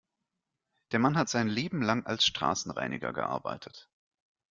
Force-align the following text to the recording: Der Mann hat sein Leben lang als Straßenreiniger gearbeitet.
Der 0.93 0.99
Mann 0.99 1.15
hat 1.15 1.29
sein 1.29 1.47
Leben 1.47 1.83
lang 1.83 2.07
als 2.07 2.25
Straßenreiniger 2.25 3.13
gearbeitet. 3.13 3.87